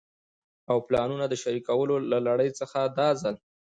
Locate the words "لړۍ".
2.27-2.49